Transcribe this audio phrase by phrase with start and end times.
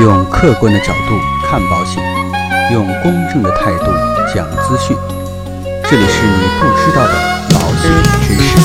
[0.00, 2.00] 用客观的角度看保险，
[2.72, 3.86] 用公正的态度
[4.32, 4.96] 讲资讯。
[5.90, 7.14] 这里是你不知道的
[7.52, 7.90] 保险
[8.22, 8.56] 知识。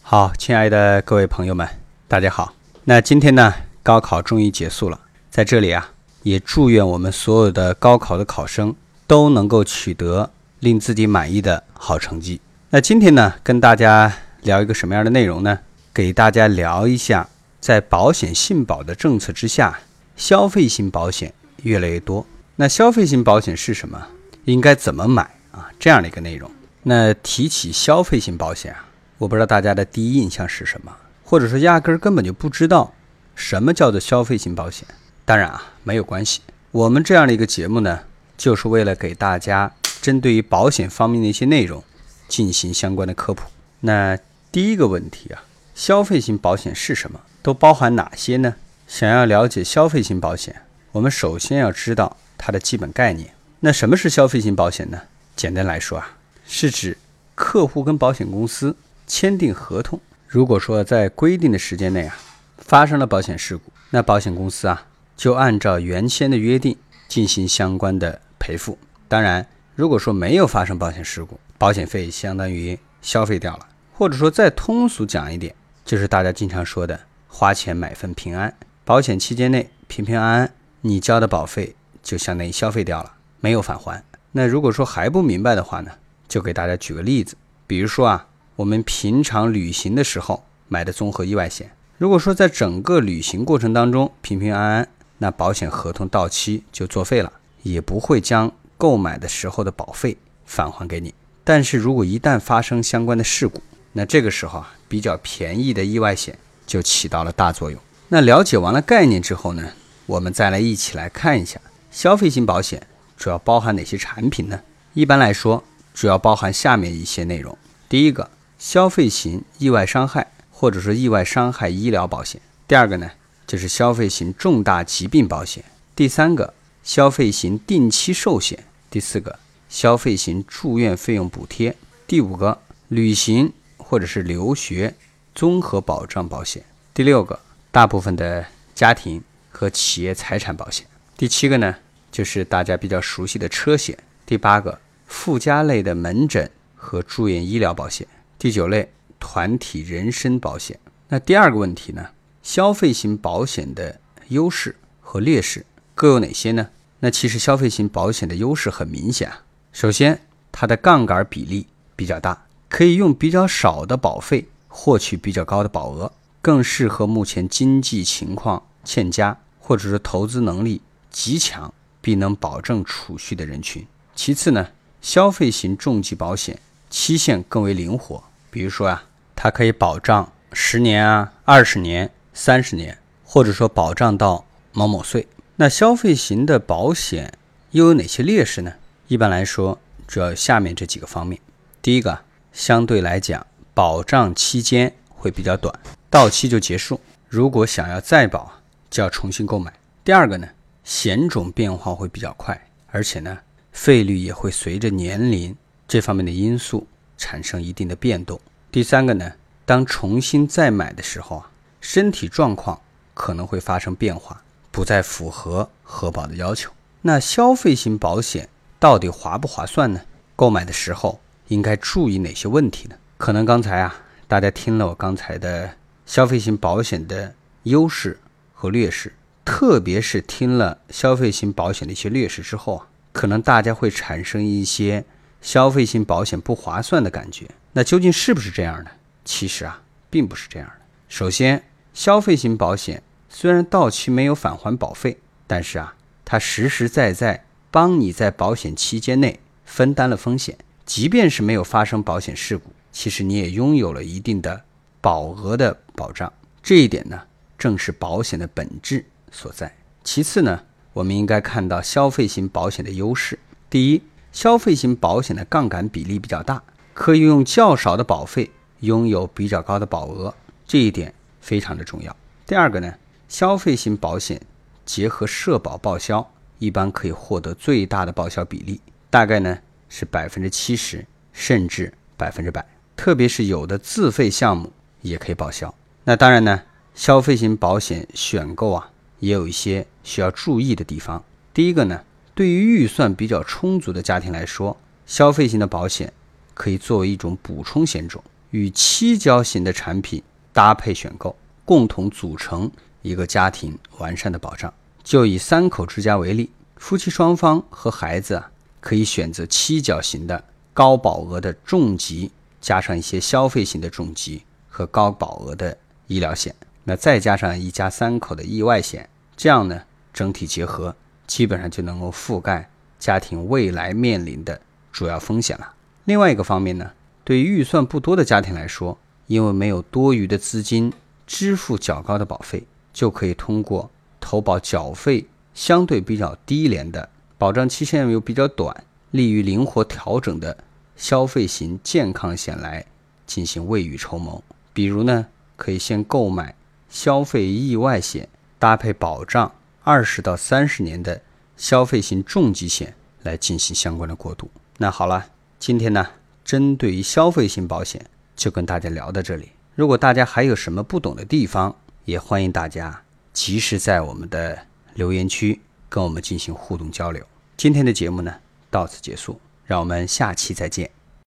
[0.00, 1.68] 好，亲爱的各位朋友们，
[2.08, 2.54] 大家好。
[2.84, 3.52] 那今天呢，
[3.82, 4.98] 高考终于结束了，
[5.28, 5.90] 在这里啊，
[6.22, 8.74] 也祝愿我们所有的高考的考生
[9.06, 10.30] 都能够取得
[10.60, 12.40] 令自己满意的好成绩。
[12.70, 14.10] 那今天呢，跟大家
[14.42, 15.58] 聊一个什么样的内容呢？
[15.92, 17.28] 给大家聊一下，
[17.60, 19.80] 在保险信保的政策之下，
[20.16, 22.26] 消费型保险越来越多。
[22.56, 24.06] 那消费型保险是什么？
[24.44, 25.70] 应该怎么买啊？
[25.78, 26.50] 这样的一个内容。
[26.82, 28.86] 那提起消费型保险啊，
[29.18, 30.94] 我不知道大家的第一印象是什么，
[31.24, 32.94] 或者说压根儿根本就不知道
[33.34, 34.86] 什么叫做消费型保险。
[35.24, 36.40] 当然啊，没有关系。
[36.70, 38.00] 我们这样的一个节目呢，
[38.38, 41.82] 就是为了给大家针对于保险方面的一些内容
[42.28, 43.44] 进行相关的科普。
[43.80, 44.18] 那
[44.52, 45.44] 第一个问题啊，
[45.76, 47.20] 消费型保险是什么？
[47.40, 48.56] 都包含哪些呢？
[48.88, 53.32] 想要了解消费型保险，我们首先要知道它的基本概念。
[53.60, 55.02] 那什么是消费型保险呢？
[55.36, 56.98] 简单来说啊，是指
[57.36, 58.74] 客户跟保险公司
[59.06, 62.18] 签订合同，如果说在规定的时间内啊
[62.58, 64.84] 发生了保险事故，那保险公司啊
[65.16, 68.76] 就按照原先的约定进行相关的赔付。
[69.06, 73.66] 当然，如果说没有发生保险事故，保险费相当于消费掉了，
[74.00, 76.98] 或者说再通俗讲一点，就是大家经常说的
[77.28, 78.56] 花钱买份平安。
[78.82, 84.02] 保险期间内平平安安，你交的保费就相当于消费掉了，没有返还。
[84.32, 85.90] 那如果说还不明白的话呢，
[86.26, 97.30] 就给大家举个例子，比如说啊，我们平常旅行的时候买的综合意外险，如果说在整个旅行过程当中平平安安，那保险合同到期就作废了，
[97.64, 101.12] 也不会将购买的时候的保费返还给你。
[101.44, 103.60] 但是如果一旦发生相关的事故，
[103.92, 107.80] 那这个时候啊，比较便宜的意外险就起到了大作用。
[108.08, 109.72] 那了解完了概念之后呢，
[110.06, 111.60] 我们再来一起来看一下
[111.90, 114.60] 消费型保险主要包含哪些产品呢？
[114.94, 115.62] 一般来说，
[115.94, 117.56] 主要包含下面一些内容：
[117.88, 123.10] 第一个，消费型意外伤害或者说意外伤害医疗保险；第二个呢，
[123.46, 125.62] 就是消费型重大疾病保险；
[125.94, 128.58] 第三个，消费型定期寿险；
[128.90, 129.38] 第四个，
[129.68, 131.74] 消费型住院费用补贴；
[132.06, 133.52] 第五个，旅行
[133.90, 134.94] 或者是留学
[135.34, 136.62] 综合保障保险；
[136.94, 137.36] 第六个。
[137.72, 139.20] 大部分的家庭
[139.50, 140.86] 和企业财产保险。
[141.16, 141.74] 第七个呢，
[142.12, 143.98] 就是大家比较熟悉的车险。
[144.24, 144.78] 第八个，
[145.08, 148.06] 附加类的门诊和住院医疗保险。
[148.38, 150.78] 第九类，团体人身保险。
[151.08, 152.10] 那第二个问题呢，
[152.44, 156.68] 消费型保险的优势和劣势各有哪些呢？
[157.00, 159.42] 那其实消费型保险的优势很明显啊。
[159.72, 160.20] 首先，
[160.52, 166.10] 它的杠杆比例比较大，可以用比较少的保费获取比较高的保额。
[166.40, 170.80] 更适合目前经济情况欠佳，或者是投资能力
[171.10, 173.86] 极强，并能保证储蓄的人群。
[174.14, 174.68] 其次呢，
[175.02, 179.04] 消费型重疾保险期限更为灵活，比如说啊，
[179.36, 185.28] 它可以保障十年啊、二十年、三十年，或者说保障到某某岁。
[185.56, 187.34] 那消费型的保险
[187.72, 188.72] 又有哪些劣势呢？
[189.08, 191.38] 一般来说，主要有下面这几个方面。
[191.82, 192.20] 第一个，
[192.52, 195.72] 相对来讲，保障期间会比较短。
[196.08, 198.50] 到期就结束，如果想要再保，
[198.90, 199.72] 就要重新购买。
[200.02, 200.48] 第二个呢，
[200.82, 203.38] 险种变化会比较快，而且呢，
[203.72, 205.56] 费率也会随着年龄
[205.86, 208.40] 这方面的因素产生一定的变动。
[208.72, 209.32] 第三个呢，
[209.64, 211.50] 当重新再买的时候啊，
[211.80, 212.80] 身体状况
[213.14, 216.72] 可能会发生变化，不再符合核保的要求。
[217.02, 220.00] 那消费型保险到底划不划算呢？
[220.34, 222.96] 购买的时候应该注意哪些问题呢？
[223.18, 223.94] 可能刚才啊，
[224.26, 225.76] 大家听了我刚才的。
[226.06, 228.18] 消费型保险的优势
[228.52, 229.12] 和劣势，
[229.44, 235.04] 特别是听了消费型保险的一些劣势之后啊，可能大家会产生一些
[235.40, 237.46] 消费型保险不划算的感觉。
[237.74, 238.90] 那究竟是不是这样的？
[239.24, 239.80] 其实啊，
[240.10, 240.74] 并不是这样的。
[241.08, 241.62] 首先，
[241.94, 250.58] 消费型保险虽然到期没有返还保费，但是啊，它实实在在帮你在保险期间内分担了风险，
[250.90, 254.60] 即便是没有发生保险事故，其实你也拥有了一定的。
[255.00, 256.32] 保额的保障，
[256.64, 257.22] 这一点呢，
[257.56, 259.72] 正是保险的本质所在。
[260.02, 263.38] 其次呢，我们应该看到消费型保险的优势。
[263.70, 264.02] 第一，
[264.32, 266.60] 消费型保险的杠杆比例比较大，
[266.92, 268.50] 可以用较少的保费
[268.80, 270.34] 拥有比较高的保额，
[270.66, 272.14] 这一点非常的重要。
[272.44, 272.92] 第二个呢，
[273.28, 274.42] 消费型保险
[274.84, 279.56] 结合社保报销，一般可以获得最大的报销比例，大概呢
[279.90, 281.04] 是百分之七十
[281.34, 282.66] 甚至百分之百。
[282.96, 284.72] 特别是有的自费项目
[285.02, 285.74] 也可以报销。
[286.04, 286.62] 那当然呢，
[286.94, 291.22] 消费型保险选购啊，也有一些需要注意的地方。
[291.52, 292.02] 第一个呢，
[292.34, 294.76] 对于预算比较充足的家庭来说，
[295.06, 296.12] 消费型的保险
[296.54, 300.22] 可以作为一种补充险种，与期交型的产品
[300.52, 301.34] 搭配选购，
[301.64, 302.70] 共同组成
[303.02, 304.72] 一个家庭完善的保障。
[305.02, 310.42] 就以三口之家为例，夫妻双方和孩子啊，可以选择七角型的
[310.72, 312.30] 高保额的重疾，
[312.60, 316.54] 加上一些消费型的重疾和高保额的医疗险，
[316.84, 319.82] 那再加上一家三口的意外险，这样呢，
[320.12, 320.94] 整体结合。
[321.26, 322.68] 基本上就能够覆盖
[322.98, 324.60] 家庭未来面临的
[324.90, 325.74] 主要风险了。
[326.06, 326.90] 另外一个方面呢，
[327.22, 328.98] 对于预算不多的家庭来说，
[329.28, 330.92] 因为没有多余的资金
[331.28, 333.88] 支付较高的保费，就可以通过
[334.18, 335.24] 投保缴费
[335.54, 337.08] 相对比较低廉的、
[337.40, 340.54] 保障期限又比较短、利于灵活调整的
[340.94, 342.84] 消费型健康险来
[343.26, 344.44] 进行未雨绸缪。
[344.74, 345.26] 比如呢，
[345.56, 346.54] 可以先购买
[346.90, 348.28] 消费意外险，
[348.58, 349.50] 搭配保障。
[349.82, 351.22] 二十到三十年的
[351.56, 354.50] 消费型重疾险来进行相关的过渡。
[354.76, 355.24] 那好了，
[355.58, 356.06] 今天呢，
[356.44, 358.04] 针对于消费型保险
[358.36, 359.52] 就跟大家聊到这里。
[359.74, 363.02] 如果大家还有什么不懂的地方，也欢迎大家
[363.32, 364.58] 及时在我们的
[364.92, 365.58] 留言区
[365.90, 367.22] 跟我们进行互动交流。
[367.58, 368.34] 今天的节目呢
[368.70, 370.90] 到此结束，让我们下期再见。